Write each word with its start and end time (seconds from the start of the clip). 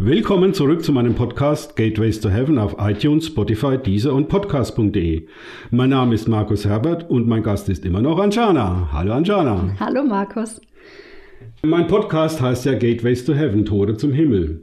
Willkommen 0.00 0.54
zurück 0.54 0.84
zu 0.84 0.92
meinem 0.92 1.16
Podcast 1.16 1.74
Gateways 1.74 2.20
to 2.20 2.28
Heaven 2.28 2.56
auf 2.56 2.76
iTunes, 2.78 3.26
Spotify, 3.26 3.76
Deezer 3.78 4.14
und 4.14 4.28
Podcast.de. 4.28 5.26
Mein 5.72 5.90
Name 5.90 6.14
ist 6.14 6.28
Markus 6.28 6.64
Herbert 6.64 7.10
und 7.10 7.26
mein 7.26 7.42
Gast 7.42 7.68
ist 7.68 7.84
immer 7.84 8.00
noch 8.00 8.20
Anjana. 8.20 8.90
Hallo 8.92 9.14
Anjana. 9.14 9.74
Hallo 9.80 10.04
Markus. 10.04 10.60
Mein 11.62 11.88
Podcast 11.88 12.40
heißt 12.40 12.66
ja 12.66 12.74
Gateways 12.74 13.24
to 13.24 13.34
Heaven, 13.34 13.64
Tore 13.64 13.96
zum 13.96 14.12
Himmel. 14.12 14.62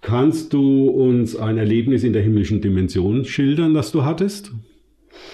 Kannst 0.00 0.52
du 0.52 0.88
uns 0.88 1.36
ein 1.36 1.56
Erlebnis 1.56 2.02
in 2.02 2.12
der 2.12 2.22
himmlischen 2.22 2.60
Dimension 2.60 3.24
schildern, 3.24 3.74
das 3.74 3.92
du 3.92 4.04
hattest? 4.04 4.50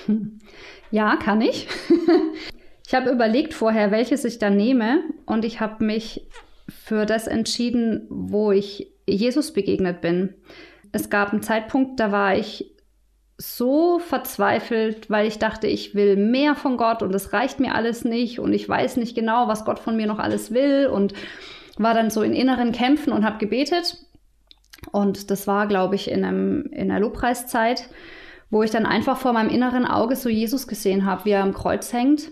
Ja, 0.91 1.17
kann 1.17 1.41
ich. 1.41 1.67
Ich 2.87 2.93
habe 2.95 3.11
überlegt 3.11 3.55
vorher, 3.55 3.91
welches 3.91 4.27
ich 4.27 4.39
dann 4.39 4.59
nehme 4.59 5.01
und 5.25 5.47
ich 5.47 5.59
habe 5.59 5.83
mich 5.83 6.27
für 6.69 7.07
das 7.07 7.27
entschieden, 7.27 8.07
wo 8.11 8.53
ich 8.53 8.94
Jesus 9.07 9.53
begegnet 9.53 10.01
bin. 10.01 10.35
Es 10.93 11.11
gab 11.11 11.33
einen 11.33 11.43
Zeitpunkt, 11.43 12.01
da 12.01 12.13
war 12.13 12.37
ich 12.37 12.75
so 13.37 13.99
verzweifelt, 13.99 15.11
weil 15.11 15.27
ich 15.27 15.39
dachte, 15.39 15.67
ich 15.67 15.95
will 15.95 16.17
mehr 16.17 16.55
von 16.55 16.77
Gott 16.77 17.03
und 17.03 17.15
es 17.15 17.33
reicht 17.33 17.59
mir 17.59 17.75
alles 17.75 18.05
nicht 18.05 18.39
und 18.39 18.53
ich 18.53 18.69
weiß 18.69 18.97
nicht 18.97 19.15
genau, 19.17 19.49
was 19.49 19.65
Gott 19.65 19.81
von 19.81 19.97
mir 19.97 20.07
noch 20.07 20.21
alles 20.21 20.53
will 20.53 20.87
und 20.87 21.15
war 21.77 21.95
dann 21.95 22.11
so 22.11 22.23
in 22.23 22.33
inneren 22.33 22.71
Kämpfen 22.71 23.13
und 23.13 23.25
habe 23.25 23.39
gebetet. 23.39 23.99
Und 24.93 25.31
das 25.31 25.47
war, 25.47 25.67
glaube 25.67 25.97
ich, 25.97 26.11
in, 26.11 26.25
einem, 26.25 26.67
in 26.67 26.91
einer 26.91 27.01
Lobpreiszeit, 27.01 27.89
wo 28.51 28.63
ich 28.63 28.71
dann 28.71 28.87
einfach 28.87 29.17
vor 29.17 29.33
meinem 29.33 29.51
inneren 29.51 29.85
Auge 29.85 30.15
so 30.15 30.29
Jesus 30.29 30.69
gesehen 30.69 31.05
habe, 31.05 31.25
wie 31.25 31.31
er 31.31 31.43
am 31.43 31.55
Kreuz 31.55 31.93
hängt 31.93 32.31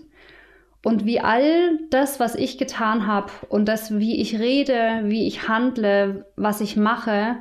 und 0.83 1.05
wie 1.05 1.21
all 1.21 1.79
das, 1.89 2.19
was 2.19 2.35
ich 2.35 2.57
getan 2.57 3.07
habe 3.07 3.31
und 3.47 3.67
das, 3.67 3.97
wie 3.97 4.19
ich 4.19 4.39
rede, 4.39 5.01
wie 5.05 5.25
ich 5.27 5.47
handle, 5.47 6.25
was 6.35 6.59
ich 6.59 6.75
mache, 6.75 7.37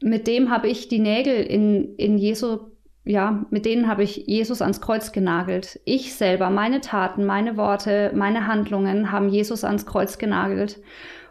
mit 0.00 0.28
dem 0.28 0.50
habe 0.50 0.68
ich 0.68 0.88
die 0.88 1.00
Nägel 1.00 1.34
in, 1.34 1.96
in 1.96 2.16
Jesu, 2.16 2.70
ja, 3.04 3.44
mit 3.50 3.66
denen 3.66 3.88
habe 3.88 4.04
ich 4.04 4.24
Jesus 4.28 4.62
ans 4.62 4.80
Kreuz 4.80 5.10
genagelt. 5.10 5.80
Ich 5.84 6.14
selber, 6.14 6.48
meine 6.48 6.80
Taten, 6.80 7.26
meine 7.26 7.56
Worte, 7.56 8.12
meine 8.14 8.46
Handlungen 8.46 9.10
haben 9.10 9.28
Jesus 9.28 9.64
ans 9.64 9.84
Kreuz 9.84 10.16
genagelt. 10.16 10.80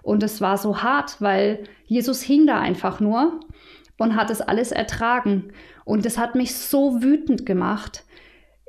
Und 0.02 0.24
es 0.24 0.42
war 0.42 0.58
so 0.58 0.84
hart, 0.84 1.22
weil 1.22 1.64
Jesus 1.86 2.22
hing 2.22 2.46
da 2.46 2.60
einfach 2.60 3.00
nur 3.00 3.40
und 3.98 4.16
hat 4.16 4.30
es 4.30 4.42
alles 4.42 4.72
ertragen. 4.72 5.54
Und 5.86 6.06
es 6.06 6.18
hat 6.18 6.36
mich 6.36 6.54
so 6.54 7.02
wütend 7.02 7.46
gemacht 7.46 8.04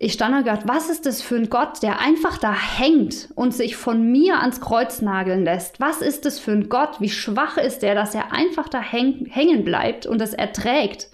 ich 0.02 0.14
stand 0.14 0.32
da 0.32 0.38
und 0.38 0.44
gedacht, 0.44 0.62
was 0.66 0.88
ist 0.88 1.04
das 1.04 1.20
für 1.20 1.36
ein 1.36 1.50
Gott, 1.50 1.82
der 1.82 2.00
einfach 2.00 2.38
da 2.38 2.54
hängt 2.54 3.28
und 3.34 3.52
sich 3.52 3.76
von 3.76 4.10
mir 4.10 4.40
ans 4.40 4.62
Kreuz 4.62 5.02
nageln 5.02 5.44
lässt? 5.44 5.78
Was 5.78 6.00
ist 6.00 6.24
das 6.24 6.38
für 6.38 6.52
ein 6.52 6.70
Gott? 6.70 7.02
Wie 7.02 7.10
schwach 7.10 7.58
ist 7.58 7.82
der, 7.82 7.94
dass 7.94 8.14
er 8.14 8.32
einfach 8.32 8.70
da 8.70 8.80
häng 8.80 9.26
hängen 9.26 9.62
bleibt 9.62 10.06
und 10.06 10.18
das 10.18 10.32
erträgt? 10.32 11.10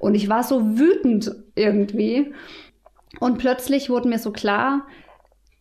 Und 0.00 0.16
ich 0.16 0.28
war 0.28 0.42
so 0.42 0.76
wütend 0.76 1.32
irgendwie. 1.54 2.34
Und 3.20 3.38
plötzlich 3.38 3.88
wurde 3.88 4.08
mir 4.08 4.18
so 4.18 4.32
klar, 4.32 4.84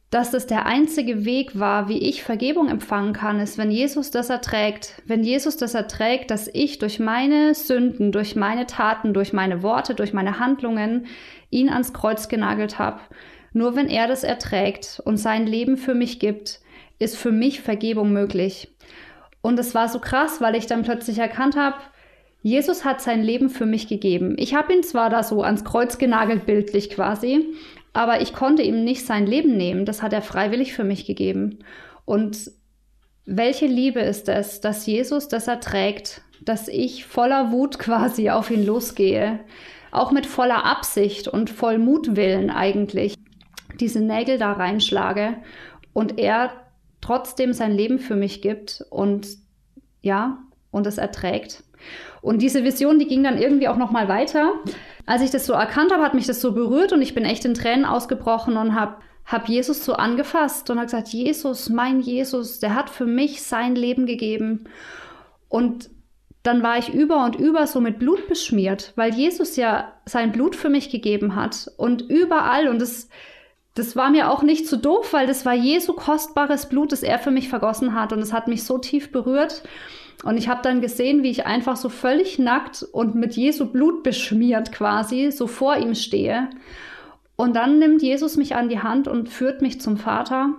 dass 0.09 0.31
das 0.31 0.47
der 0.47 0.65
einzige 0.65 1.25
Weg 1.25 1.59
war, 1.59 1.89
wie 1.89 1.97
ich 1.97 2.23
Vergebung 2.23 2.69
empfangen 2.69 3.11
kann, 3.11 3.41
ist, 3.41 3.57
wenn 3.57 3.71
Jesus 3.71 4.09
das 4.09 4.29
erträgt. 4.29 5.01
Wenn 5.05 5.23
Jesus 5.23 5.57
das 5.57 5.73
erträgt, 5.73 6.31
dass 6.31 6.49
ich 6.53 6.79
durch 6.79 6.99
meine 6.99 7.53
Sünden, 7.53 8.13
durch 8.13 8.35
meine 8.35 8.67
Taten, 8.67 9.13
durch 9.13 9.33
meine 9.33 9.63
Worte, 9.63 9.95
durch 9.95 10.13
meine 10.13 10.39
Handlungen 10.39 11.07
ihn 11.49 11.69
ans 11.69 11.91
Kreuz 11.93 12.29
genagelt 12.29 12.79
habe. 12.79 13.01
Nur 13.51 13.75
wenn 13.75 13.89
er 13.89 14.07
das 14.07 14.23
erträgt 14.23 15.01
und 15.03 15.17
sein 15.17 15.45
Leben 15.45 15.75
für 15.75 15.93
mich 15.93 16.19
gibt, 16.19 16.61
ist 16.99 17.17
für 17.17 17.31
mich 17.31 17.61
Vergebung 17.61 18.13
möglich. 18.13 18.73
Und 19.41 19.59
es 19.59 19.75
war 19.75 19.89
so 19.89 19.99
krass, 19.99 20.39
weil 20.39 20.55
ich 20.55 20.67
dann 20.67 20.83
plötzlich 20.83 21.19
erkannt 21.19 21.57
habe, 21.57 21.77
Jesus 22.43 22.85
hat 22.85 23.01
sein 23.01 23.23
Leben 23.23 23.49
für 23.49 23.65
mich 23.65 23.87
gegeben. 23.87 24.35
Ich 24.37 24.55
habe 24.55 24.73
ihn 24.73 24.83
zwar 24.83 25.09
da 25.09 25.23
so 25.23 25.41
ans 25.41 25.65
Kreuz 25.65 25.97
genagelt, 25.97 26.45
bildlich 26.45 26.89
quasi, 26.89 27.45
aber 27.97 28.21
ich 28.21 28.31
konnte 28.31 28.61
ihm 28.61 28.83
nicht 28.83 29.07
sein 29.07 29.25
Leben 29.25 29.57
nehmen. 29.57 29.83
Das 29.83 30.03
hat 30.03 30.13
er 30.13 30.21
freiwillig 30.21 30.73
für 30.73 30.83
mich 30.83 31.05
gegeben. 31.05 31.57
Und 32.05 32.51
welche 33.25 33.65
Liebe 33.65 34.01
ist 34.01 34.29
es, 34.29 34.61
dass 34.61 34.85
Jesus 34.85 35.29
das 35.29 35.47
erträgt, 35.47 36.21
dass 36.45 36.67
ich 36.67 37.05
voller 37.05 37.51
Wut 37.51 37.79
quasi 37.79 38.29
auf 38.29 38.51
ihn 38.51 38.63
losgehe, 38.63 39.39
auch 39.91 40.11
mit 40.11 40.27
voller 40.27 40.63
Absicht 40.63 41.27
und 41.27 41.49
voll 41.49 41.79
Mutwillen 41.79 42.51
eigentlich 42.51 43.15
diese 43.79 43.99
Nägel 43.99 44.37
da 44.37 44.53
reinschlage 44.53 45.37
und 45.93 46.19
er 46.19 46.51
trotzdem 47.01 47.51
sein 47.51 47.71
Leben 47.71 47.97
für 47.97 48.15
mich 48.15 48.43
gibt 48.43 48.85
und 48.91 49.27
ja, 50.03 50.37
und 50.71 50.87
es 50.87 50.97
erträgt. 50.97 51.63
Und 52.21 52.41
diese 52.41 52.63
Vision, 52.63 52.99
die 52.99 53.07
ging 53.07 53.23
dann 53.23 53.37
irgendwie 53.37 53.67
auch 53.67 53.77
noch 53.77 53.91
mal 53.91 54.07
weiter. 54.07 54.53
Als 55.05 55.21
ich 55.21 55.31
das 55.31 55.45
so 55.45 55.53
erkannt 55.53 55.91
habe, 55.91 56.03
hat 56.03 56.13
mich 56.13 56.27
das 56.27 56.41
so 56.41 56.51
berührt 56.51 56.91
und 56.91 57.01
ich 57.01 57.15
bin 57.15 57.25
echt 57.25 57.45
in 57.45 57.53
Tränen 57.53 57.85
ausgebrochen 57.85 58.57
und 58.57 58.75
habe 58.75 58.97
hab 59.25 59.49
Jesus 59.49 59.83
so 59.83 59.93
angefasst 59.93 60.69
und 60.69 60.77
habe 60.77 60.87
gesagt, 60.87 61.09
Jesus, 61.09 61.69
mein 61.69 61.99
Jesus, 61.99 62.59
der 62.59 62.75
hat 62.75 62.89
für 62.89 63.05
mich 63.05 63.43
sein 63.43 63.75
Leben 63.75 64.05
gegeben. 64.05 64.65
Und 65.49 65.89
dann 66.43 66.63
war 66.63 66.77
ich 66.77 66.93
über 66.93 67.25
und 67.25 67.35
über 67.35 67.67
so 67.67 67.81
mit 67.81 67.99
Blut 67.99 68.27
beschmiert, 68.27 68.93
weil 68.95 69.13
Jesus 69.13 69.57
ja 69.57 69.93
sein 70.05 70.31
Blut 70.31 70.55
für 70.55 70.69
mich 70.69 70.89
gegeben 70.89 71.35
hat 71.35 71.69
und 71.77 72.01
überall 72.03 72.67
und 72.67 72.81
das 72.81 73.09
das 73.73 73.95
war 73.95 74.09
mir 74.09 74.31
auch 74.31 74.41
nicht 74.41 74.65
zu 74.65 74.75
so 74.75 74.81
doof, 74.81 75.13
weil 75.13 75.27
das 75.27 75.45
war 75.45 75.53
Jesu 75.53 75.93
kostbares 75.93 76.67
Blut, 76.67 76.91
das 76.91 77.03
er 77.03 77.19
für 77.19 77.29
mich 77.29 77.47
vergossen 77.47 77.93
hat 77.93 78.11
und 78.11 78.19
es 78.19 78.33
hat 78.33 78.47
mich 78.47 78.63
so 78.63 78.79
tief 78.79 79.11
berührt 79.11 79.61
und 80.23 80.37
ich 80.37 80.49
habe 80.49 80.61
dann 80.63 80.81
gesehen, 80.81 81.23
wie 81.23 81.29
ich 81.29 81.45
einfach 81.45 81.75
so 81.75 81.89
völlig 81.89 82.39
nackt 82.39 82.83
und 82.83 83.15
mit 83.15 83.35
Jesu 83.35 83.71
Blut 83.71 84.03
beschmiert 84.03 84.71
quasi 84.71 85.31
so 85.31 85.45
vor 85.47 85.77
ihm 85.77 85.93
stehe. 85.93 86.49
Und 87.35 87.55
dann 87.55 87.77
nimmt 87.77 88.01
Jesus 88.01 88.35
mich 88.35 88.55
an 88.55 88.67
die 88.67 88.79
Hand 88.79 89.07
und 89.07 89.29
führt 89.29 89.61
mich 89.61 89.79
zum 89.79 89.97
Vater. 89.97 90.55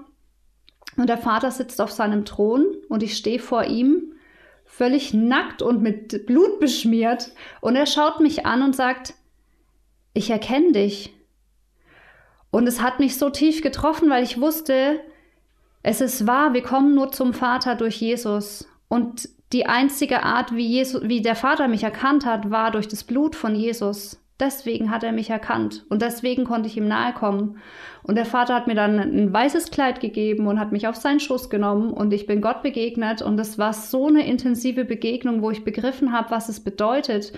Und 0.97 1.09
der 1.09 1.19
Vater 1.19 1.51
sitzt 1.51 1.81
auf 1.81 1.91
seinem 1.91 2.25
Thron 2.25 2.67
und 2.89 3.03
ich 3.03 3.17
stehe 3.17 3.41
vor 3.41 3.65
ihm 3.65 4.13
völlig 4.65 5.13
nackt 5.15 5.63
und 5.63 5.83
mit 5.83 6.27
Blut 6.27 6.61
beschmiert, 6.61 7.33
und 7.61 7.75
er 7.75 7.87
schaut 7.87 8.21
mich 8.21 8.47
an 8.47 8.63
und 8.63 8.77
sagt, 8.77 9.15
ich 10.13 10.31
erkenne 10.31 10.73
dich. 10.73 11.15
Und 12.51 12.67
es 12.67 12.81
hat 12.81 13.01
mich 13.01 13.17
so 13.17 13.31
tief 13.31 13.63
getroffen, 13.63 14.09
weil 14.11 14.23
ich 14.23 14.41
wusste, 14.41 15.01
es 15.83 16.01
ist 16.01 16.27
wahr, 16.27 16.55
wir 16.55 16.63
kommen 16.63 16.95
nur 16.95 17.11
zum 17.11 17.35
Vater 17.35 17.75
durch 17.75 17.97
Jesus. 17.97 18.69
Und 18.89 19.29
die 19.53 19.67
einzige 19.67 20.23
Art, 20.23 20.55
wie, 20.55 20.67
Jesus, 20.67 21.03
wie 21.05 21.23
der 21.23 21.37
Vater 21.37 21.69
mich 21.69 21.83
erkannt 21.83 22.27
hat, 22.27 22.51
war 22.51 22.71
durch 22.71 22.89
das 22.89 23.05
Blut 23.05 23.35
von 23.35 23.55
Jesus. 23.55 24.23
Deswegen 24.41 24.93
hat 24.93 25.03
er 25.03 25.11
mich 25.11 25.31
erkannt 25.31 25.85
und 25.89 26.01
deswegen 26.01 26.45
konnte 26.45 26.69
ich 26.69 26.77
ihm 26.77 26.87
nahe 26.87 27.13
kommen. 27.13 27.59
Und 28.05 28.15
der 28.15 28.25
Vater 28.25 28.55
hat 28.55 28.69
mir 28.69 28.77
dann 28.77 29.01
ein 29.01 29.33
weißes 29.33 29.73
Kleid 29.73 30.01
gegeben 30.01 30.47
und 30.47 30.61
hat 30.61 30.71
mich 30.71 30.87
auf 30.87 30.95
seinen 30.95 31.19
Schoß 31.19 31.51
genommen 31.51 31.93
und 31.93 32.13
ich 32.13 32.27
bin 32.27 32.41
Gott 32.41 32.63
begegnet 32.63 33.21
und 33.21 33.37
es 33.41 33.59
war 33.59 33.73
so 33.73 34.07
eine 34.07 34.25
intensive 34.25 34.85
Begegnung, 34.85 35.43
wo 35.43 35.51
ich 35.51 35.65
begriffen 35.65 36.13
habe, 36.13 36.31
was 36.31 36.49
es 36.49 36.61
bedeutet, 36.61 37.33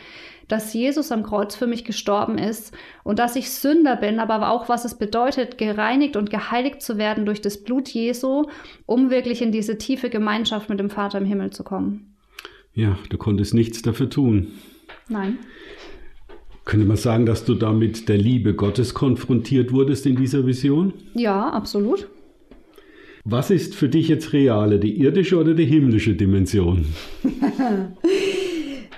dass 0.51 0.73
Jesus 0.73 1.13
am 1.13 1.23
Kreuz 1.23 1.55
für 1.55 1.67
mich 1.67 1.85
gestorben 1.85 2.39
ist 2.39 2.77
und 3.05 3.19
dass 3.19 3.37
ich 3.37 3.51
Sünder 3.51 3.97
bin, 3.97 4.19
aber 4.19 4.51
auch 4.51 4.69
was 4.69 4.85
es 4.85 4.97
bedeutet, 4.97 5.59
gereinigt 5.59 6.17
und 6.17 6.31
geheiligt 6.31 6.83
zu 6.83 6.99
werden 6.99 7.27
durch 7.27 7.41
das 7.41 7.63
Blut 7.63 7.89
Jesu, 7.89 8.47
um 8.87 9.11
wirklich 9.11 9.43
in 9.43 9.53
diese 9.53 9.79
tiefe 9.79 10.11
Gemeinschaft 10.11 10.69
mit 10.69 10.81
dem 10.81 10.91
Vater 10.91 11.19
im 11.19 11.25
Himmel 11.25 11.51
zu 11.51 11.65
kommen. 11.65 12.17
Ja, 12.75 12.99
du 13.09 13.19
konntest 13.19 13.55
nichts 13.55 13.83
dafür 13.83 14.11
tun. 14.11 14.49
Nein. 15.09 15.39
Könnte 16.65 16.87
man 16.87 16.97
sagen, 16.97 17.27
dass 17.27 17.45
du 17.45 17.55
da 17.55 17.73
mit 17.73 18.09
der 18.09 18.19
Liebe 18.19 18.55
Gottes 18.55 18.95
konfrontiert 18.95 19.73
wurdest 19.73 20.07
in 20.07 20.17
dieser 20.17 20.47
Vision? 20.47 20.93
Ja, 21.15 21.49
absolut. 21.51 22.09
Was 23.25 23.51
ist 23.51 23.75
für 23.75 23.89
dich 23.89 24.09
jetzt 24.09 24.33
reale, 24.33 24.79
die 24.79 24.99
irdische 24.99 25.37
oder 25.37 25.55
die 25.55 25.67
himmlische 25.67 26.15
Dimension? 26.15 26.87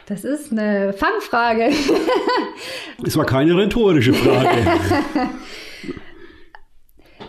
Das 0.06 0.24
ist 0.24 0.52
eine 0.52 0.92
Fangfrage. 0.92 1.70
Es 3.04 3.16
war 3.16 3.26
keine 3.26 3.56
rhetorische 3.56 4.14
Frage. 4.14 4.66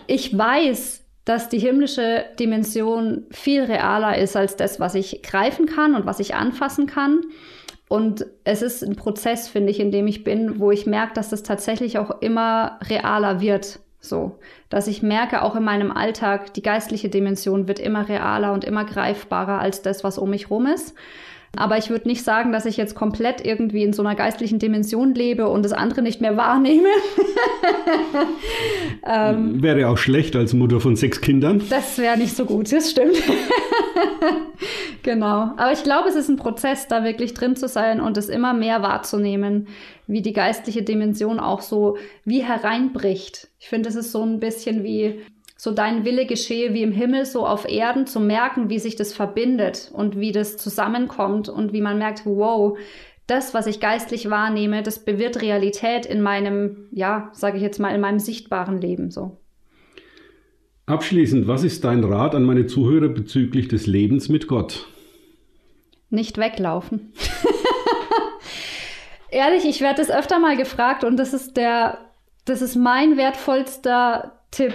Ich 0.06 0.36
weiß, 0.36 1.02
dass 1.24 1.48
die 1.48 1.58
himmlische 1.58 2.26
Dimension 2.38 3.24
viel 3.30 3.62
realer 3.64 4.18
ist 4.18 4.36
als 4.36 4.56
das, 4.56 4.78
was 4.80 4.94
ich 4.94 5.22
greifen 5.22 5.64
kann 5.64 5.94
und 5.94 6.04
was 6.04 6.20
ich 6.20 6.34
anfassen 6.34 6.86
kann. 6.86 7.22
Und 7.88 8.26
es 8.44 8.60
ist 8.60 8.82
ein 8.82 8.96
Prozess, 8.96 9.48
finde 9.48 9.70
ich, 9.70 9.80
in 9.80 9.90
dem 9.90 10.06
ich 10.06 10.24
bin, 10.24 10.58
wo 10.58 10.70
ich 10.70 10.84
merke, 10.84 11.14
dass 11.14 11.30
das 11.30 11.42
tatsächlich 11.42 11.98
auch 11.98 12.20
immer 12.20 12.78
realer 12.88 13.40
wird. 13.40 13.80
So, 14.00 14.38
dass 14.68 14.86
ich 14.86 15.02
merke, 15.02 15.42
auch 15.42 15.56
in 15.56 15.64
meinem 15.64 15.90
Alltag, 15.90 16.52
die 16.52 16.62
geistliche 16.62 17.08
Dimension 17.08 17.68
wird 17.68 17.78
immer 17.78 18.06
realer 18.06 18.52
und 18.52 18.64
immer 18.64 18.84
greifbarer 18.84 19.60
als 19.60 19.80
das, 19.80 20.04
was 20.04 20.18
um 20.18 20.28
mich 20.28 20.50
rum 20.50 20.66
ist. 20.66 20.94
Aber 21.56 21.78
ich 21.78 21.90
würde 21.90 22.08
nicht 22.08 22.24
sagen, 22.24 22.52
dass 22.52 22.66
ich 22.66 22.76
jetzt 22.76 22.94
komplett 22.94 23.44
irgendwie 23.44 23.82
in 23.82 23.92
so 23.92 24.02
einer 24.02 24.14
geistlichen 24.14 24.58
Dimension 24.58 25.14
lebe 25.14 25.48
und 25.48 25.64
das 25.64 25.72
andere 25.72 26.02
nicht 26.02 26.20
mehr 26.20 26.36
wahrnehme. 26.36 26.88
ähm, 29.06 29.62
wäre 29.62 29.88
auch 29.88 29.98
schlecht 29.98 30.36
als 30.36 30.52
Mutter 30.52 30.80
von 30.80 30.96
sechs 30.96 31.20
Kindern. 31.20 31.62
Das 31.70 31.98
wäre 31.98 32.16
nicht 32.16 32.36
so 32.36 32.44
gut, 32.44 32.72
das 32.72 32.90
stimmt. 32.90 33.16
genau. 35.02 35.52
Aber 35.56 35.72
ich 35.72 35.82
glaube, 35.82 36.08
es 36.08 36.16
ist 36.16 36.28
ein 36.28 36.36
Prozess, 36.36 36.88
da 36.88 37.04
wirklich 37.04 37.34
drin 37.34 37.56
zu 37.56 37.68
sein 37.68 38.00
und 38.00 38.16
es 38.16 38.28
immer 38.28 38.54
mehr 38.54 38.82
wahrzunehmen, 38.82 39.68
wie 40.06 40.22
die 40.22 40.32
geistliche 40.32 40.82
Dimension 40.82 41.40
auch 41.40 41.62
so 41.62 41.96
wie 42.24 42.42
hereinbricht. 42.42 43.48
Ich 43.58 43.68
finde, 43.68 43.88
es 43.88 43.94
ist 43.94 44.12
so 44.12 44.22
ein 44.22 44.40
bisschen 44.40 44.84
wie 44.84 45.20
so 45.64 45.70
dein 45.70 46.04
Wille 46.04 46.26
geschehe 46.26 46.74
wie 46.74 46.82
im 46.82 46.92
Himmel, 46.92 47.24
so 47.24 47.46
auf 47.46 47.66
Erden, 47.66 48.06
zu 48.06 48.20
merken, 48.20 48.68
wie 48.68 48.78
sich 48.78 48.96
das 48.96 49.14
verbindet 49.14 49.90
und 49.94 50.20
wie 50.20 50.30
das 50.30 50.58
zusammenkommt 50.58 51.48
und 51.48 51.72
wie 51.72 51.80
man 51.80 51.96
merkt, 51.96 52.26
wow, 52.26 52.76
das, 53.26 53.54
was 53.54 53.66
ich 53.66 53.80
geistlich 53.80 54.28
wahrnehme, 54.28 54.82
das 54.82 55.06
bewirkt 55.06 55.40
Realität 55.40 56.04
in 56.04 56.20
meinem, 56.20 56.88
ja, 56.90 57.30
sage 57.32 57.56
ich 57.56 57.62
jetzt 57.62 57.80
mal, 57.80 57.94
in 57.94 58.02
meinem 58.02 58.18
sichtbaren 58.18 58.78
Leben 58.78 59.10
so. 59.10 59.38
Abschließend, 60.84 61.48
was 61.48 61.64
ist 61.64 61.82
dein 61.82 62.04
Rat 62.04 62.34
an 62.34 62.44
meine 62.44 62.66
Zuhörer 62.66 63.08
bezüglich 63.08 63.66
des 63.66 63.86
Lebens 63.86 64.28
mit 64.28 64.48
Gott? 64.48 64.86
Nicht 66.10 66.36
weglaufen. 66.36 67.14
Ehrlich, 69.30 69.64
ich 69.64 69.80
werde 69.80 70.02
das 70.02 70.10
öfter 70.10 70.38
mal 70.38 70.58
gefragt 70.58 71.04
und 71.04 71.16
das 71.16 71.32
ist 71.32 71.56
der, 71.56 72.00
das 72.44 72.60
ist 72.60 72.76
mein 72.76 73.16
wertvollster 73.16 74.43
Tipp, 74.54 74.72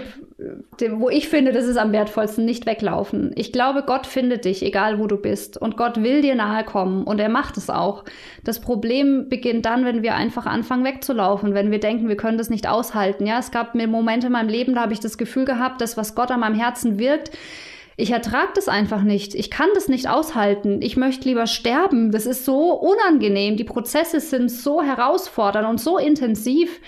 wo 0.91 1.09
ich 1.09 1.29
finde, 1.29 1.53
das 1.53 1.65
ist 1.65 1.77
am 1.77 1.93
wertvollsten, 1.93 2.43
nicht 2.43 2.65
weglaufen. 2.65 3.31
Ich 3.35 3.53
glaube, 3.53 3.83
Gott 3.85 4.05
findet 4.05 4.43
dich, 4.43 4.61
egal 4.61 4.99
wo 4.99 5.07
du 5.07 5.15
bist. 5.15 5.57
Und 5.57 5.77
Gott 5.77 6.03
will 6.03 6.21
dir 6.21 6.35
nahe 6.35 6.65
kommen 6.65 7.05
und 7.05 7.19
er 7.19 7.29
macht 7.29 7.55
es 7.55 7.69
auch. 7.69 8.03
Das 8.43 8.59
Problem 8.59 9.29
beginnt 9.29 9.65
dann, 9.65 9.85
wenn 9.85 10.03
wir 10.03 10.15
einfach 10.15 10.45
anfangen 10.45 10.83
wegzulaufen, 10.83 11.53
wenn 11.53 11.71
wir 11.71 11.79
denken, 11.79 12.09
wir 12.09 12.17
können 12.17 12.37
das 12.37 12.49
nicht 12.49 12.67
aushalten. 12.67 13.25
Ja, 13.25 13.39
es 13.39 13.51
gab 13.51 13.73
mir 13.73 13.87
Momente 13.87 14.27
in 14.27 14.33
meinem 14.33 14.49
Leben, 14.49 14.75
da 14.75 14.81
habe 14.81 14.93
ich 14.93 14.99
das 14.99 15.17
Gefühl 15.17 15.45
gehabt, 15.45 15.79
dass 15.79 15.95
was 15.95 16.13
Gott 16.13 16.31
an 16.31 16.41
meinem 16.41 16.59
Herzen 16.59 16.99
wirkt, 16.99 17.31
ich 17.99 18.11
ertrage 18.11 18.51
das 18.55 18.69
einfach 18.69 19.01
nicht. 19.01 19.35
Ich 19.35 19.51
kann 19.51 19.67
das 19.73 19.89
nicht 19.89 20.09
aushalten. 20.09 20.81
Ich 20.81 20.95
möchte 20.95 21.27
lieber 21.27 21.47
sterben. 21.47 22.11
Das 22.11 22.25
ist 22.25 22.45
so 22.45 22.71
unangenehm. 22.71 23.57
Die 23.57 23.65
Prozesse 23.65 24.21
sind 24.21 24.49
so 24.49 24.81
herausfordernd 24.81 25.67
und 25.67 25.81
so 25.81 25.97
intensiv, 25.97 26.79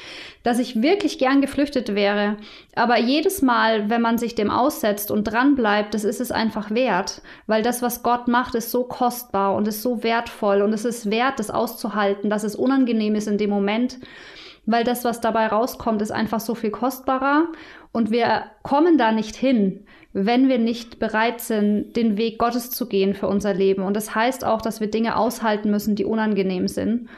dass 0.44 0.58
ich 0.58 0.82
wirklich 0.82 1.20
gern 1.20 1.42
geflüchtet 1.42 1.96
wäre. 1.96 2.38
Aber 2.76 2.98
jedes 2.98 3.42
Mal, 3.42 3.90
wenn 3.90 4.02
man 4.02 4.18
sich 4.18 4.36
dem 4.36 4.50
aussetzt 4.50 5.12
und 5.12 5.26
dran 5.26 5.56
bleibt, 5.56 5.94
das 5.94 6.06
ist 6.06 6.22
es 6.22 6.32
einfach 6.32 6.72
wert. 6.72 7.22
Weil 7.46 7.62
das, 7.62 7.82
was 7.82 8.04
Gott 8.04 8.30
macht, 8.30 8.56
ist 8.56 8.72
so 8.72 8.86
kostbar 8.86 9.56
und 9.56 9.68
ist 9.68 9.82
so 9.82 10.04
wertvoll 10.04 10.62
und 10.62 10.72
es 10.72 10.86
ist 10.86 11.12
wert, 11.12 11.40
das 11.40 11.52
auszuhalten, 11.52 12.30
dass 12.30 12.44
es 12.46 12.56
unangenehm 12.56 13.16
ist 13.16 13.28
in 13.28 13.38
dem 13.38 13.50
Moment. 13.50 14.00
Weil 14.66 14.84
das, 14.86 15.04
was 15.04 15.20
dabei 15.20 15.48
rauskommt, 15.48 16.02
ist 16.02 16.12
einfach 16.12 16.40
so 16.40 16.56
viel 16.56 16.72
kostbarer 16.72 17.48
und 17.92 18.12
wir 18.12 18.46
kommen 18.64 18.98
da 18.98 19.12
nicht 19.12 19.36
hin 19.36 19.86
wenn 20.14 20.50
wir 20.50 20.58
nicht 20.58 21.00
bereit 21.00 21.40
sind, 21.40 21.96
den 21.96 22.18
Weg 22.18 22.38
Gottes 22.38 22.70
zu 22.70 22.88
gehen 22.88 23.14
für 23.14 23.28
unser 23.28 23.54
Leben. 23.54 23.84
Und 23.84 23.96
das 23.96 24.14
heißt 24.14 24.44
auch, 24.44 24.62
dass 24.62 24.82
wir 24.82 24.88
Dinge 24.88 25.16
aushalten 25.16 25.72
müssen, 25.72 25.96
die 25.96 26.06
unangenehm 26.06 26.68
sind. 26.68 27.10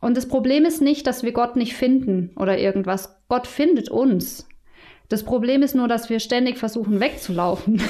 Und 0.00 0.16
das 0.16 0.28
Problem 0.28 0.64
ist 0.64 0.80
nicht, 0.80 1.06
dass 1.06 1.24
wir 1.24 1.32
Gott 1.32 1.56
nicht 1.56 1.74
finden 1.74 2.30
oder 2.36 2.58
irgendwas. 2.58 3.20
Gott 3.28 3.48
findet 3.48 3.90
uns. 3.90 4.48
Das 5.08 5.24
Problem 5.24 5.62
ist 5.62 5.74
nur, 5.74 5.88
dass 5.88 6.10
wir 6.10 6.20
ständig 6.20 6.58
versuchen 6.58 7.00
wegzulaufen. 7.00 7.82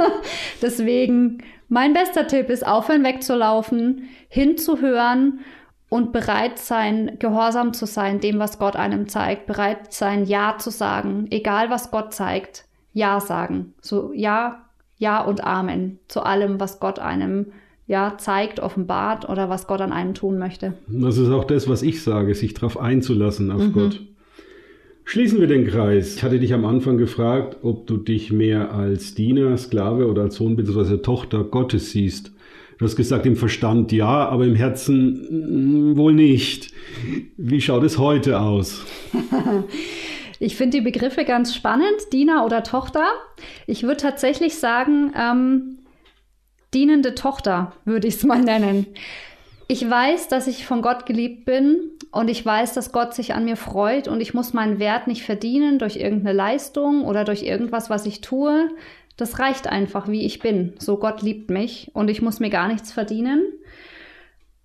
Deswegen, 0.62 1.42
mein 1.68 1.94
bester 1.94 2.26
Tipp 2.26 2.50
ist, 2.50 2.66
aufhören 2.66 3.04
wegzulaufen, 3.04 4.08
hinzuhören 4.28 5.40
und 5.88 6.12
bereit 6.12 6.58
sein, 6.58 7.16
gehorsam 7.18 7.72
zu 7.72 7.86
sein 7.86 8.20
dem, 8.20 8.38
was 8.38 8.58
Gott 8.58 8.76
einem 8.76 9.08
zeigt, 9.08 9.46
bereit 9.46 9.92
sein, 9.92 10.24
Ja 10.24 10.56
zu 10.58 10.70
sagen, 10.70 11.26
egal 11.30 11.70
was 11.70 11.90
Gott 11.90 12.12
zeigt. 12.12 12.64
Ja 12.92 13.20
sagen. 13.20 13.74
So 13.80 14.12
Ja, 14.14 14.64
Ja 14.98 15.22
und 15.22 15.44
Amen 15.44 15.98
zu 16.08 16.22
allem, 16.22 16.58
was 16.58 16.80
Gott 16.80 16.98
einem 16.98 17.52
ja, 17.86 18.16
zeigt, 18.18 18.58
offenbart 18.58 19.28
oder 19.28 19.48
was 19.48 19.68
Gott 19.68 19.80
an 19.80 19.92
einem 19.92 20.14
tun 20.14 20.38
möchte. 20.38 20.74
Das 20.88 21.18
ist 21.18 21.30
auch 21.30 21.44
das, 21.44 21.68
was 21.68 21.82
ich 21.82 22.02
sage, 22.02 22.34
sich 22.34 22.52
darauf 22.54 22.80
einzulassen 22.80 23.52
auf 23.52 23.62
mhm. 23.62 23.72
Gott. 23.72 24.00
Schließen 25.04 25.38
wir 25.38 25.46
den 25.46 25.68
Kreis. 25.68 26.16
Ich 26.16 26.24
hatte 26.24 26.40
dich 26.40 26.52
am 26.52 26.64
Anfang 26.64 26.96
gefragt, 26.96 27.58
ob 27.62 27.86
du 27.86 27.96
dich 27.96 28.32
mehr 28.32 28.72
als 28.72 29.14
Diener, 29.14 29.56
Sklave 29.56 30.08
oder 30.08 30.22
als 30.22 30.34
Sohn 30.34 30.56
bzw. 30.56 30.96
Tochter 30.96 31.44
Gottes 31.44 31.92
siehst. 31.92 32.32
Du 32.78 32.84
hast 32.84 32.96
gesagt, 32.96 33.24
im 33.24 33.36
Verstand 33.36 33.90
ja, 33.92 34.28
aber 34.28 34.44
im 34.44 34.54
Herzen 34.54 35.92
mm, 35.92 35.96
wohl 35.96 36.12
nicht. 36.12 36.72
Wie 37.36 37.60
schaut 37.60 37.84
es 37.84 37.98
heute 37.98 38.40
aus? 38.40 38.84
Ich 40.38 40.56
finde 40.56 40.78
die 40.78 40.84
Begriffe 40.84 41.24
ganz 41.24 41.54
spannend, 41.54 42.12
Diener 42.12 42.44
oder 42.44 42.62
Tochter. 42.62 43.06
Ich 43.66 43.84
würde 43.84 43.96
tatsächlich 43.96 44.58
sagen, 44.58 45.12
ähm, 45.18 45.78
dienende 46.74 47.14
Tochter 47.14 47.72
würde 47.86 48.06
ich 48.06 48.16
es 48.16 48.24
mal 48.24 48.40
nennen. 48.44 48.86
Ich 49.68 49.88
weiß, 49.88 50.28
dass 50.28 50.46
ich 50.46 50.66
von 50.66 50.82
Gott 50.82 51.06
geliebt 51.06 51.44
bin 51.44 51.78
und 52.12 52.28
ich 52.28 52.44
weiß, 52.44 52.74
dass 52.74 52.92
Gott 52.92 53.14
sich 53.14 53.34
an 53.34 53.46
mir 53.46 53.56
freut 53.56 54.08
und 54.08 54.20
ich 54.20 54.34
muss 54.34 54.52
meinen 54.52 54.78
Wert 54.78 55.06
nicht 55.06 55.22
verdienen 55.22 55.78
durch 55.78 55.96
irgendeine 55.96 56.36
Leistung 56.36 57.04
oder 57.04 57.24
durch 57.24 57.42
irgendwas, 57.42 57.90
was 57.90 58.06
ich 58.06 58.20
tue. 58.20 58.68
Das 59.16 59.38
reicht 59.38 59.66
einfach, 59.66 60.08
wie 60.08 60.24
ich 60.26 60.40
bin. 60.40 60.74
So 60.78 60.98
Gott 60.98 61.22
liebt 61.22 61.50
mich 61.50 61.90
und 61.94 62.08
ich 62.10 62.22
muss 62.22 62.40
mir 62.40 62.50
gar 62.50 62.68
nichts 62.68 62.92
verdienen. 62.92 63.42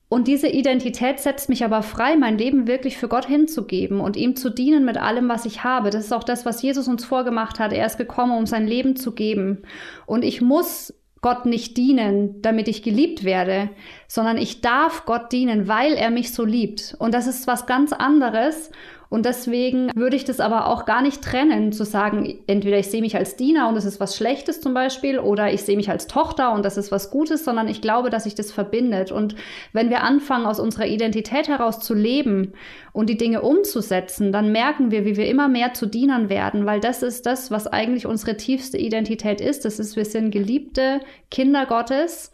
Und 0.09 0.27
diese 0.27 0.49
Identität 0.49 1.21
setzt 1.21 1.47
mich 1.47 1.63
aber 1.63 1.83
frei, 1.83 2.17
mein 2.17 2.37
Leben 2.37 2.67
wirklich 2.67 2.97
für 2.97 3.07
Gott 3.07 3.25
hinzugeben 3.25 4.01
und 4.01 4.17
ihm 4.17 4.35
zu 4.35 4.49
dienen 4.49 4.83
mit 4.83 4.97
allem, 4.97 5.29
was 5.29 5.45
ich 5.45 5.63
habe. 5.63 5.89
Das 5.89 6.03
ist 6.03 6.11
auch 6.11 6.25
das, 6.25 6.45
was 6.45 6.61
Jesus 6.61 6.89
uns 6.89 7.05
vorgemacht 7.05 7.59
hat. 7.59 7.71
Er 7.71 7.85
ist 7.85 7.97
gekommen, 7.97 8.37
um 8.37 8.45
sein 8.45 8.67
Leben 8.67 8.97
zu 8.97 9.13
geben. 9.13 9.61
Und 10.05 10.25
ich 10.25 10.41
muss 10.41 10.93
Gott 11.21 11.45
nicht 11.45 11.77
dienen, 11.77 12.41
damit 12.41 12.67
ich 12.67 12.83
geliebt 12.83 13.23
werde, 13.23 13.69
sondern 14.09 14.37
ich 14.37 14.59
darf 14.59 15.05
Gott 15.05 15.31
dienen, 15.31 15.69
weil 15.69 15.93
er 15.93 16.09
mich 16.09 16.33
so 16.33 16.43
liebt. 16.43 16.93
Und 16.99 17.13
das 17.13 17.25
ist 17.25 17.47
was 17.47 17.65
ganz 17.65 17.93
anderes. 17.93 18.69
Und 19.11 19.25
deswegen 19.25 19.91
würde 19.93 20.15
ich 20.15 20.23
das 20.23 20.39
aber 20.39 20.67
auch 20.67 20.85
gar 20.85 21.01
nicht 21.01 21.21
trennen, 21.21 21.73
zu 21.73 21.83
sagen, 21.83 22.39
entweder 22.47 22.79
ich 22.79 22.87
sehe 22.87 23.01
mich 23.01 23.17
als 23.17 23.35
Diener 23.35 23.67
und 23.67 23.75
das 23.75 23.83
ist 23.83 23.99
was 23.99 24.15
Schlechtes 24.15 24.61
zum 24.61 24.73
Beispiel, 24.73 25.19
oder 25.19 25.51
ich 25.51 25.63
sehe 25.63 25.75
mich 25.75 25.89
als 25.89 26.07
Tochter 26.07 26.53
und 26.53 26.63
das 26.63 26.77
ist 26.77 26.93
was 26.93 27.11
Gutes, 27.11 27.43
sondern 27.43 27.67
ich 27.67 27.81
glaube, 27.81 28.09
dass 28.09 28.23
sich 28.23 28.35
das 28.35 28.53
verbindet. 28.53 29.11
Und 29.11 29.35
wenn 29.73 29.89
wir 29.89 30.03
anfangen, 30.03 30.45
aus 30.45 30.61
unserer 30.61 30.87
Identität 30.87 31.49
heraus 31.49 31.81
zu 31.81 31.93
leben 31.93 32.53
und 32.93 33.09
die 33.09 33.17
Dinge 33.17 33.41
umzusetzen, 33.41 34.31
dann 34.31 34.53
merken 34.53 34.91
wir, 34.91 35.03
wie 35.03 35.17
wir 35.17 35.27
immer 35.27 35.49
mehr 35.49 35.73
zu 35.73 35.87
Dienern 35.87 36.29
werden, 36.29 36.65
weil 36.65 36.79
das 36.79 37.03
ist 37.03 37.25
das, 37.25 37.51
was 37.51 37.67
eigentlich 37.67 38.05
unsere 38.05 38.37
tiefste 38.37 38.77
Identität 38.77 39.41
ist. 39.41 39.65
Das 39.65 39.77
ist, 39.77 39.97
wir 39.97 40.05
sind 40.05 40.31
geliebte 40.31 41.01
Kinder 41.29 41.65
Gottes 41.65 42.31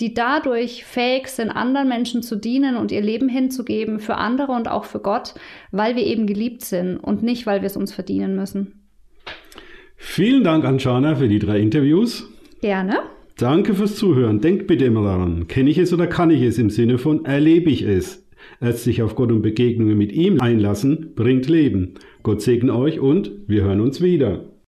die 0.00 0.14
dadurch 0.14 0.84
fähig 0.84 1.28
sind, 1.28 1.50
anderen 1.50 1.88
Menschen 1.88 2.22
zu 2.22 2.36
dienen 2.36 2.76
und 2.76 2.92
ihr 2.92 3.00
Leben 3.00 3.28
hinzugeben 3.28 3.98
für 3.98 4.16
andere 4.16 4.52
und 4.52 4.68
auch 4.68 4.84
für 4.84 5.00
Gott, 5.00 5.34
weil 5.70 5.96
wir 5.96 6.04
eben 6.04 6.26
geliebt 6.26 6.64
sind 6.64 6.98
und 6.98 7.22
nicht, 7.22 7.46
weil 7.46 7.62
wir 7.62 7.66
es 7.66 7.76
uns 7.76 7.92
verdienen 7.92 8.36
müssen. 8.36 8.86
Vielen 9.96 10.44
Dank, 10.44 10.64
Anjana, 10.64 11.16
für 11.16 11.28
die 11.28 11.38
drei 11.38 11.58
Interviews. 11.60 12.30
Gerne. 12.60 12.98
Danke 13.38 13.74
fürs 13.74 13.96
Zuhören. 13.96 14.40
Denkt 14.40 14.66
bitte 14.66 14.84
immer 14.84 15.02
daran, 15.02 15.48
kenne 15.48 15.70
ich 15.70 15.78
es 15.78 15.92
oder 15.92 16.06
kann 16.06 16.30
ich 16.30 16.42
es 16.42 16.58
im 16.58 16.70
Sinne 16.70 16.98
von 16.98 17.24
erlebe 17.24 17.70
ich 17.70 17.82
es. 17.82 18.26
Erst 18.60 18.84
sich 18.84 19.02
auf 19.02 19.14
Gott 19.14 19.32
und 19.32 19.42
Begegnungen 19.42 19.98
mit 19.98 20.12
ihm 20.12 20.40
einlassen, 20.40 21.14
bringt 21.14 21.48
Leben. 21.48 21.94
Gott 22.22 22.40
segne 22.42 22.74
euch 22.74 23.00
und 23.00 23.32
wir 23.46 23.64
hören 23.64 23.80
uns 23.80 24.00
wieder. 24.00 24.44